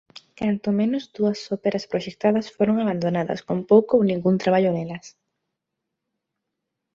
Canto 0.39 0.69
menos 0.79 1.03
dúas 1.15 1.39
óperas 1.55 1.87
proxectadas 1.91 2.51
foron 2.55 2.75
abandonadas 2.79 3.41
con 3.47 3.57
pouco 3.71 3.93
ou 3.97 4.07
ningún 4.09 4.35
traballo 4.43 4.71
nelas. 4.73 5.05